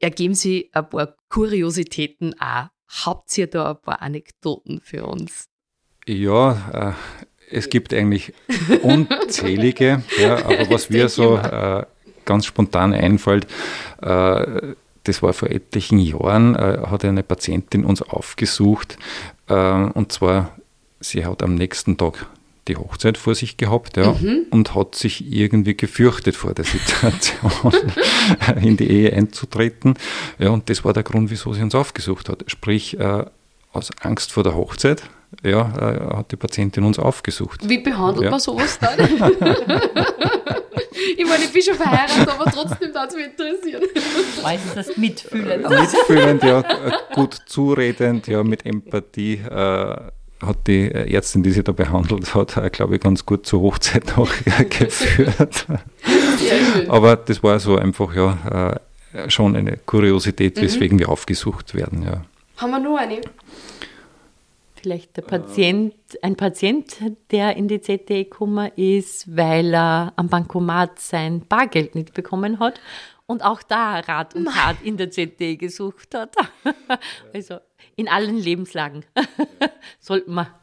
ergeben 0.00 0.34
sich 0.34 0.68
ein 0.72 0.88
paar 0.90 1.14
Kuriositäten 1.28 2.34
auch. 2.40 2.66
Habt 3.04 3.38
ihr 3.38 3.46
da 3.46 3.70
ein 3.70 3.80
paar 3.80 4.02
Anekdoten 4.02 4.80
für 4.82 5.06
uns? 5.06 5.46
Ja, 6.04 6.96
äh, 7.48 7.56
es 7.56 7.70
gibt 7.70 7.94
eigentlich 7.94 8.32
unzählige, 8.82 10.02
ja, 10.20 10.44
aber 10.44 10.68
was 10.68 10.90
mir 10.90 11.08
so 11.08 11.36
äh, 11.36 11.86
ganz 12.24 12.44
spontan 12.44 12.92
einfällt, 12.92 13.46
äh, 14.02 14.74
das 15.04 15.22
war 15.22 15.32
vor 15.32 15.50
etlichen 15.50 16.00
Jahren, 16.00 16.56
äh, 16.56 16.78
hat 16.88 17.04
eine 17.04 17.22
Patientin 17.22 17.84
uns 17.84 18.02
aufgesucht 18.02 18.98
äh, 19.46 19.54
und 19.54 20.10
zwar, 20.10 20.56
sie 20.98 21.24
hat 21.24 21.44
am 21.44 21.54
nächsten 21.54 21.96
Tag 21.98 22.26
die 22.68 22.76
Hochzeit 22.76 23.18
vor 23.18 23.34
sich 23.34 23.56
gehabt 23.56 23.96
ja, 23.96 24.12
mhm. 24.12 24.46
und 24.50 24.74
hat 24.74 24.94
sich 24.94 25.32
irgendwie 25.32 25.76
gefürchtet 25.76 26.36
vor 26.36 26.54
der 26.54 26.64
Situation, 26.64 27.72
in 28.62 28.76
die 28.76 28.88
Ehe 28.88 29.12
einzutreten. 29.12 29.94
Ja, 30.38 30.50
und 30.50 30.70
das 30.70 30.84
war 30.84 30.92
der 30.92 31.02
Grund, 31.02 31.30
wieso 31.30 31.52
sie 31.52 31.62
uns 31.62 31.74
aufgesucht 31.74 32.28
hat. 32.28 32.44
Sprich, 32.46 32.98
äh, 32.98 33.24
aus 33.72 33.90
Angst 34.02 34.32
vor 34.32 34.44
der 34.44 34.54
Hochzeit 34.54 35.02
ja, 35.42 35.60
äh, 35.60 36.16
hat 36.16 36.30
die 36.30 36.36
Patientin 36.36 36.84
uns 36.84 36.98
aufgesucht. 36.98 37.66
Wie 37.68 37.78
behandelt 37.78 38.24
ja. 38.24 38.30
man 38.30 38.40
sowas 38.40 38.78
dann? 38.78 38.98
ich 41.16 41.26
meine, 41.26 41.44
ich 41.44 41.52
bin 41.52 41.62
schon 41.62 41.74
verheiratet, 41.74 42.28
aber 42.28 42.44
trotzdem 42.50 42.92
darf 42.92 43.08
es 43.08 43.16
mich 43.16 43.26
interessieren. 43.26 43.82
Weiß 44.42 44.60
das 44.74 44.96
mitfühlend? 44.96 45.68
Mitfühlend, 45.68 46.42
ja, 46.44 46.62
gut 47.14 47.34
zuredend, 47.46 48.26
ja, 48.26 48.44
mit 48.44 48.66
Empathie. 48.66 49.36
Äh, 49.36 49.96
hat 50.42 50.66
die 50.66 50.90
Ärztin, 50.90 51.42
die 51.42 51.52
sie 51.52 51.62
da 51.62 51.72
behandelt 51.72 52.34
hat, 52.34 52.72
glaube 52.72 52.96
ich, 52.96 53.00
ganz 53.00 53.24
gut 53.24 53.46
zur 53.46 53.62
Hochzeit 53.62 54.16
noch 54.16 54.30
geführt. 54.68 55.66
Aber 56.88 57.16
das 57.16 57.42
war 57.42 57.58
so 57.58 57.76
einfach 57.76 58.14
ja 58.14 58.72
äh, 59.12 59.30
schon 59.30 59.56
eine 59.56 59.76
Kuriosität, 59.76 60.56
mhm. 60.56 60.62
weswegen 60.62 60.96
mhm. 60.96 61.00
wir 61.00 61.08
aufgesucht 61.08 61.74
werden. 61.74 62.02
Ja. 62.02 62.24
Haben 62.56 62.70
wir 62.70 62.78
nur 62.80 62.98
eine? 62.98 63.20
Vielleicht 64.80 65.16
der 65.16 65.22
Patient, 65.22 65.94
ein 66.22 66.34
Patient, 66.34 66.96
der 67.30 67.56
in 67.56 67.68
die 67.68 67.80
ZTE 67.80 68.24
gekommen 68.24 68.72
ist, 68.74 69.36
weil 69.36 69.72
er 69.72 70.12
am 70.16 70.28
Bankomat 70.28 70.98
sein 70.98 71.42
Bargeld 71.48 71.94
nicht 71.94 72.14
bekommen 72.14 72.58
hat 72.58 72.80
und 73.26 73.42
auch 73.42 73.62
da 73.62 74.00
Rat 74.00 74.34
und 74.34 74.46
Tat 74.46 74.76
in 74.82 74.96
der 74.96 75.10
ZTE 75.10 75.56
gesucht 75.56 76.14
hat. 76.14 76.34
Also 77.34 77.58
in 77.96 78.08
allen 78.08 78.36
Lebenslagen 78.36 79.04
sollten 80.00 80.34
wir 80.34 80.62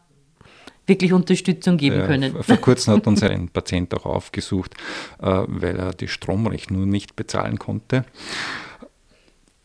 wirklich 0.86 1.14
Unterstützung 1.14 1.78
geben 1.78 2.00
ja, 2.00 2.08
können. 2.08 2.44
Vor 2.44 2.58
kurzem 2.58 2.96
hat 2.96 3.08
uns 3.08 3.24
ein 3.24 3.50
Patient 3.50 3.94
auch 3.94 4.06
aufgesucht, 4.06 4.74
äh, 5.20 5.44
weil 5.48 5.78
er 5.78 5.94
die 5.94 6.08
Stromrechnung 6.08 6.90
nicht 6.90 7.16
bezahlen 7.16 7.60
konnte. 7.60 8.06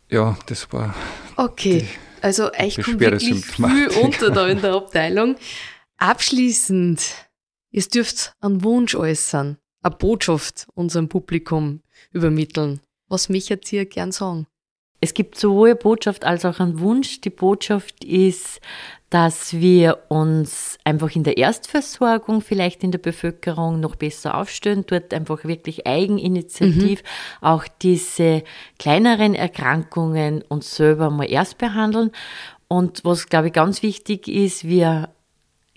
Ja, 0.09 0.37
das 0.47 0.73
war. 0.73 0.95
Okay, 1.37 1.89
also 2.21 2.51
kommt 2.51 3.01
wirklich 3.01 3.45
viel 3.45 3.89
unter 4.03 4.31
da 4.31 4.47
in 4.47 4.61
der 4.61 4.75
Abteilung. 4.75 5.37
Abschließend, 5.97 7.03
ihr 7.71 7.83
dürft 7.83 8.35
einen 8.41 8.63
Wunsch 8.63 8.95
äußern, 8.95 9.59
eine 9.85 9.95
Botschaft 9.95 10.67
unserem 10.75 11.09
Publikum 11.09 11.81
übermitteln. 12.13 12.81
Was 13.09 13.29
mich 13.29 13.49
jetzt 13.49 13.69
hier 13.69 13.87
gern 13.87 14.13
sagen? 14.13 14.47
Es 15.01 15.13
gibt 15.13 15.39
sowohl 15.39 15.71
eine 15.71 15.77
Botschaft 15.77 16.25
als 16.25 16.47
auch 16.47 16.61
einen 16.61 16.81
Wunsch. 16.81 17.21
Die 17.21 17.31
Botschaft 17.31 18.03
ist, 18.05 18.61
dass 19.11 19.53
wir 19.53 19.99
uns 20.09 20.79
einfach 20.83 21.15
in 21.15 21.25
der 21.25 21.37
Erstversorgung 21.37 22.41
vielleicht 22.41 22.83
in 22.83 22.91
der 22.91 22.99
Bevölkerung 22.99 23.81
noch 23.81 23.97
besser 23.97 24.37
aufstellen, 24.39 24.85
dort 24.87 25.13
einfach 25.13 25.45
wirklich 25.45 25.87
eigeninitiativ 25.87 27.03
mhm. 27.03 27.07
auch 27.43 27.69
diese 27.83 28.43
kleineren 28.79 29.35
Erkrankungen 29.35 30.43
uns 30.43 30.75
selber 30.75 31.11
mal 31.11 31.31
erst 31.31 31.59
behandeln. 31.59 32.11
Und 32.67 33.05
was, 33.05 33.27
glaube 33.27 33.49
ich, 33.49 33.53
ganz 33.53 33.83
wichtig 33.83 34.27
ist, 34.27 34.65
wir 34.65 35.11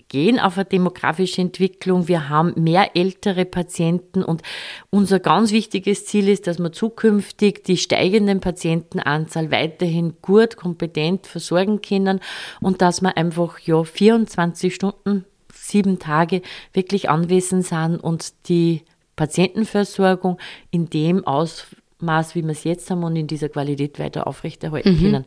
gehen 0.08 0.38
auf 0.38 0.56
eine 0.56 0.64
demografische 0.64 1.40
Entwicklung. 1.40 2.08
Wir 2.08 2.28
haben 2.28 2.54
mehr 2.56 2.96
ältere 2.96 3.44
Patienten 3.44 4.22
und 4.22 4.42
unser 4.90 5.20
ganz 5.20 5.52
wichtiges 5.52 6.06
Ziel 6.06 6.28
ist, 6.28 6.46
dass 6.46 6.58
wir 6.58 6.72
zukünftig 6.72 7.64
die 7.64 7.76
steigenden 7.76 8.40
Patientenanzahl 8.40 9.50
weiterhin 9.50 10.14
gut, 10.22 10.56
kompetent 10.56 11.26
versorgen 11.26 11.82
können 11.82 12.20
und 12.60 12.82
dass 12.82 13.02
wir 13.02 13.16
einfach 13.16 13.58
ja 13.60 13.84
24 13.84 14.74
Stunden, 14.74 15.24
sieben 15.52 15.98
Tage 15.98 16.42
wirklich 16.72 17.10
anwesend 17.10 17.66
sind 17.66 17.96
und 17.96 18.48
die 18.48 18.84
Patientenversorgung 19.16 20.38
in 20.70 20.88
dem 20.88 21.26
aus 21.26 21.66
Maß, 22.02 22.34
wie 22.34 22.42
wir 22.42 22.50
es 22.50 22.64
jetzt 22.64 22.90
haben 22.90 23.04
und 23.04 23.16
in 23.16 23.26
dieser 23.26 23.48
Qualität 23.48 23.98
weiter 23.98 24.26
aufrechterhalten 24.26 24.94
mhm. 24.94 25.00
können. 25.00 25.24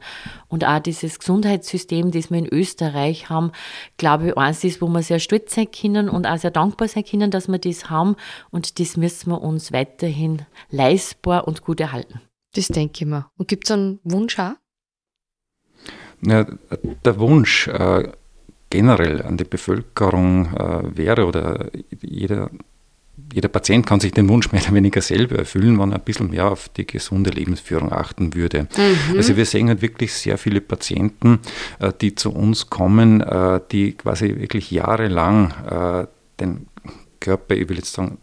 Und 0.48 0.66
auch 0.66 0.80
dieses 0.80 1.20
Gesundheitssystem, 1.20 2.12
das 2.12 2.30
wir 2.30 2.40
in 2.40 2.48
Österreich 2.48 3.30
haben, 3.30 3.52
glaube 3.98 4.30
ich, 4.30 4.38
eins 4.38 4.64
ist, 4.64 4.82
wo 4.82 4.88
wir 4.88 5.04
sehr 5.04 5.20
stolz 5.20 5.56
sein 5.56 5.70
können 5.72 6.10
und 6.10 6.26
auch 6.26 6.38
sehr 6.38 6.52
dankbar 6.52 6.88
sein 6.88 7.04
können, 7.04 7.32
dass 7.32 7.48
wir 7.48 7.60
das 7.60 7.90
haben. 7.90 8.16
Und 8.50 8.80
das 8.80 8.98
müssen 8.98 9.32
wir 9.32 9.42
uns 9.42 9.72
weiterhin 9.72 10.44
leistbar 10.70 11.48
und 11.48 11.64
gut 11.64 11.80
erhalten. 11.80 12.22
Das 12.54 12.68
denke 12.68 13.04
ich 13.04 13.06
mir. 13.06 13.28
Und 13.38 13.48
gibt 13.48 13.66
es 13.66 13.72
einen 13.72 14.00
Wunsch 14.04 14.38
auch? 14.40 14.54
Ja, 16.24 16.46
der 17.06 17.20
Wunsch 17.20 17.68
äh, 17.68 18.12
generell 18.70 19.22
an 19.22 19.38
die 19.38 19.44
Bevölkerung 19.44 20.54
äh, 20.56 20.98
wäre 20.98 21.26
oder 21.26 21.70
jeder 22.02 22.52
jeder 23.34 23.48
Patient 23.48 23.86
kann 23.86 24.00
sich 24.00 24.12
den 24.12 24.28
Wunsch 24.30 24.52
mehr 24.52 24.62
oder 24.62 24.74
weniger 24.74 25.02
selber 25.02 25.38
erfüllen, 25.38 25.80
wenn 25.80 25.92
er 25.92 25.96
ein 25.96 26.04
bisschen 26.04 26.30
mehr 26.30 26.52
auf 26.52 26.70
die 26.70 26.86
gesunde 26.86 27.30
Lebensführung 27.30 27.92
achten 27.92 28.34
würde. 28.34 28.68
Mhm. 28.76 29.18
Also 29.18 29.38
wir 29.38 29.46
sehen 29.46 29.70
halt 29.70 29.82
wirklich 29.82 30.14
sehr 30.14 30.38
viele 30.38 30.62
Patienten, 30.62 31.40
äh, 31.80 31.92
die 32.00 32.16
zu 32.16 32.32
uns 32.32 32.70
kommen, 32.70 33.22
äh, 33.22 33.60
die 33.72 33.94
quasi 33.94 34.36
wirklich 34.38 34.72
jahrelang 34.72 35.54
äh, 35.70 36.08
den 36.40 36.68
Körper, 37.20 37.56
ich 37.56 37.70
will 37.70 37.78
jetzt 37.78 37.94
sagen, 37.94 38.18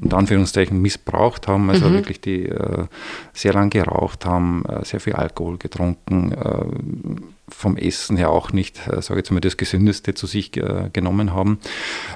unter 0.00 0.16
Anführungszeichen 0.16 0.80
missbraucht 0.80 1.48
haben, 1.48 1.68
also 1.68 1.88
mhm. 1.88 1.94
wirklich 1.94 2.20
die 2.20 2.46
äh, 2.46 2.86
sehr 3.32 3.52
lang 3.52 3.68
geraucht 3.70 4.24
haben, 4.24 4.64
äh, 4.64 4.84
sehr 4.84 5.00
viel 5.00 5.12
Alkohol 5.14 5.58
getrunken, 5.58 6.32
äh, 6.32 7.41
vom 7.52 7.76
Essen 7.76 8.16
her 8.16 8.30
auch 8.30 8.52
nicht, 8.52 8.78
äh, 8.88 9.02
sage 9.02 9.20
ich 9.20 9.24
jetzt 9.24 9.30
mal, 9.30 9.40
das 9.40 9.56
Gesündeste 9.56 10.14
zu 10.14 10.26
sich 10.26 10.56
äh, 10.56 10.90
genommen 10.92 11.32
haben. 11.32 11.58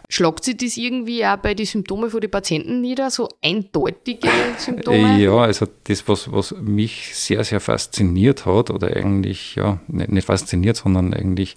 Schlagt 0.08 0.44
sich 0.44 0.56
das 0.56 0.76
irgendwie 0.76 1.24
auch 1.24 1.36
bei 1.36 1.54
den 1.54 1.66
Symptomen 1.66 2.10
von 2.10 2.20
den 2.20 2.30
Patienten 2.30 2.80
nieder, 2.80 3.10
so 3.10 3.28
eindeutige 3.42 4.28
Symptome? 4.58 5.18
Ja, 5.18 5.38
also 5.38 5.66
das, 5.84 6.06
was, 6.08 6.32
was 6.32 6.54
mich 6.60 7.14
sehr, 7.14 7.44
sehr 7.44 7.60
fasziniert 7.60 8.46
hat, 8.46 8.70
oder 8.70 8.94
eigentlich, 8.96 9.56
ja, 9.56 9.78
nicht 9.88 10.26
fasziniert, 10.26 10.76
sondern 10.76 11.14
eigentlich 11.14 11.56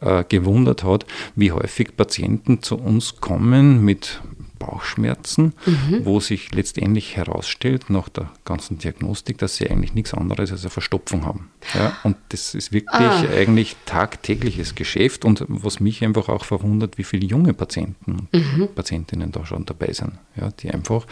äh, 0.00 0.24
gewundert 0.28 0.84
hat, 0.84 1.06
wie 1.36 1.52
häufig 1.52 1.96
Patienten 1.96 2.62
zu 2.62 2.76
uns 2.76 3.20
kommen 3.20 3.84
mit 3.84 4.20
Bauchschmerzen, 4.64 5.54
mhm. 5.66 6.04
wo 6.04 6.20
sich 6.20 6.54
letztendlich 6.54 7.16
herausstellt, 7.16 7.90
nach 7.90 8.08
der 8.08 8.30
ganzen 8.44 8.78
Diagnostik, 8.78 9.38
dass 9.38 9.56
sie 9.56 9.68
eigentlich 9.68 9.94
nichts 9.94 10.14
anderes 10.14 10.52
als 10.52 10.62
eine 10.62 10.70
Verstopfung 10.70 11.24
haben. 11.24 11.50
Ja, 11.74 11.96
und 12.04 12.16
das 12.28 12.54
ist 12.54 12.72
wirklich 12.72 12.94
ah. 13.00 13.24
eigentlich 13.34 13.76
tagtägliches 13.86 14.74
Geschäft 14.74 15.24
und 15.24 15.44
was 15.48 15.80
mich 15.80 16.04
einfach 16.04 16.28
auch 16.28 16.44
verwundert, 16.44 16.98
wie 16.98 17.04
viele 17.04 17.26
junge 17.26 17.54
Patienten 17.54 18.28
und 18.30 18.32
mhm. 18.32 18.68
Patientinnen 18.74 19.32
da 19.32 19.44
schon 19.44 19.66
dabei 19.66 19.92
sind, 19.92 20.12
ja, 20.36 20.50
die 20.50 20.70
einfach 20.70 21.06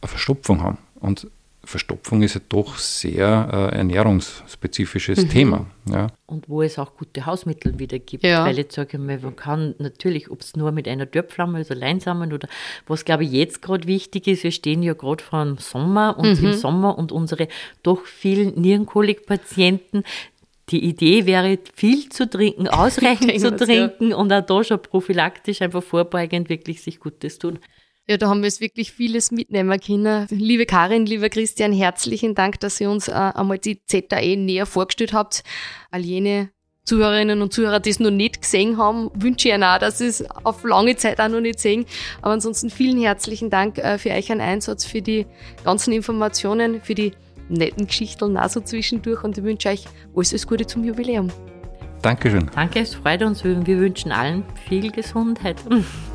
eine 0.00 0.08
Verstopfung 0.08 0.62
haben. 0.62 0.78
Und 1.00 1.26
Verstopfung 1.64 2.22
ist 2.22 2.34
ja 2.34 2.40
doch 2.48 2.76
sehr 2.76 3.48
äh, 3.72 3.76
ernährungsspezifisches 3.76 5.24
mhm. 5.24 5.28
Thema. 5.28 5.66
Ja. 5.88 6.08
Und 6.26 6.48
wo 6.48 6.60
es 6.62 6.78
auch 6.78 6.96
gute 6.96 7.24
Hausmittel 7.24 7.78
wieder 7.78 8.00
gibt. 8.00 8.24
Ja. 8.24 8.44
Weil 8.44 8.58
jetzt 8.58 8.74
sage 8.74 8.90
ich 8.94 8.98
mal, 8.98 9.18
man 9.20 9.36
kann 9.36 9.74
natürlich, 9.78 10.30
ob 10.30 10.40
es 10.40 10.56
nur 10.56 10.72
mit 10.72 10.88
einer 10.88 11.06
Dörpflamme, 11.06 11.58
also 11.58 11.74
Leinsamen 11.74 12.32
oder 12.32 12.48
was 12.88 13.04
glaube 13.04 13.24
ich 13.24 13.30
jetzt 13.30 13.62
gerade 13.62 13.86
wichtig 13.86 14.26
ist, 14.26 14.42
wir 14.42 14.50
stehen 14.50 14.82
ja 14.82 14.94
gerade 14.94 15.22
vor 15.22 15.44
dem 15.44 15.58
Sommer 15.58 16.18
und 16.18 16.40
mhm. 16.40 16.48
im 16.48 16.52
Sommer 16.54 16.98
und 16.98 17.12
unsere 17.12 17.46
doch 17.84 18.04
vielen 18.06 18.60
Nierenkolikpatienten, 18.60 20.02
die 20.70 20.84
Idee 20.84 21.26
wäre, 21.26 21.58
viel 21.74 22.08
zu 22.08 22.28
trinken, 22.28 22.66
ausreichend 22.68 23.38
zu 23.40 23.54
trinken 23.54 24.10
ja. 24.10 24.16
und 24.16 24.32
auch 24.32 24.44
da 24.44 24.64
schon 24.64 24.82
prophylaktisch 24.82 25.62
einfach 25.62 25.82
vorbeugend 25.82 26.48
wirklich 26.48 26.82
sich 26.82 26.98
Gutes 26.98 27.38
tun. 27.38 27.60
Ja, 28.08 28.16
da 28.16 28.28
haben 28.28 28.40
wir 28.40 28.48
jetzt 28.48 28.60
wirklich 28.60 28.90
vieles 28.90 29.30
mitnehmen 29.30 29.78
können. 29.78 30.26
Liebe 30.30 30.66
Karin, 30.66 31.06
lieber 31.06 31.28
Christian, 31.28 31.72
herzlichen 31.72 32.34
Dank, 32.34 32.58
dass 32.58 32.80
ihr 32.80 32.90
uns 32.90 33.06
äh, 33.06 33.12
einmal 33.12 33.58
die 33.58 33.80
ZAE 33.86 34.36
näher 34.36 34.66
vorgestellt 34.66 35.12
habt. 35.12 35.44
All 35.92 36.00
jene 36.00 36.50
Zuhörerinnen 36.84 37.42
und 37.42 37.52
Zuhörer, 37.52 37.78
die 37.78 37.90
es 37.90 38.00
noch 38.00 38.10
nicht 38.10 38.42
gesehen 38.42 38.76
haben, 38.76 39.08
wünsche 39.14 39.48
ich 39.48 39.54
Ihnen 39.54 39.62
auch, 39.62 39.78
dass 39.78 39.98
Sie 39.98 40.06
es 40.06 40.28
auf 40.44 40.64
lange 40.64 40.96
Zeit 40.96 41.20
auch 41.20 41.28
noch 41.28 41.40
nicht 41.40 41.60
sehen. 41.60 41.86
Aber 42.22 42.32
ansonsten 42.32 42.70
vielen 42.70 43.00
herzlichen 43.00 43.50
Dank 43.50 43.78
äh, 43.78 43.98
für 43.98 44.10
euch 44.10 44.32
einen 44.32 44.40
Einsatz, 44.40 44.84
für 44.84 45.00
die 45.00 45.26
ganzen 45.62 45.92
Informationen, 45.92 46.80
für 46.80 46.96
die 46.96 47.12
netten 47.48 47.86
Geschichten 47.86 48.36
auch 48.36 48.48
so 48.48 48.60
zwischendurch 48.60 49.22
und 49.22 49.38
ich 49.38 49.44
wünsche 49.44 49.68
euch 49.68 49.84
alles, 50.16 50.32
alles 50.32 50.46
Gute 50.48 50.66
zum 50.66 50.82
Jubiläum. 50.82 51.30
Dankeschön. 52.02 52.50
Danke, 52.52 52.80
es 52.80 52.96
freut 52.96 53.22
uns. 53.22 53.44
Wir 53.44 53.64
wünschen 53.64 54.10
allen 54.10 54.42
viel 54.68 54.90
Gesundheit. 54.90 55.56